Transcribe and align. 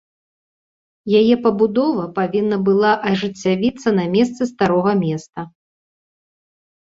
Яе 1.19 1.35
пабудова 1.43 2.05
павінна 2.19 2.57
была 2.69 2.93
ажыццявіцца 3.11 3.89
на 3.99 4.05
месцы 4.15 4.43
старога 4.53 4.91
места. 5.05 5.41